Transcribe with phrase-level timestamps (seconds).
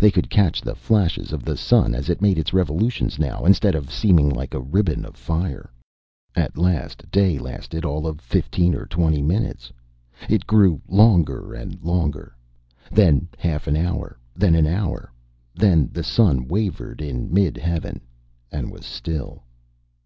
[0.00, 3.74] They could catch the flashes of the sun as it made its revolutions now, instead
[3.74, 5.70] of its seeming like a ribbon of fire.
[6.34, 9.70] At last day lasted all of fifteen or twenty minutes.
[10.26, 12.34] It grew longer and longer.
[12.90, 15.12] Then half an hour, then an hour.
[15.54, 18.00] The sun wavered in midheaven
[18.50, 19.42] and was still.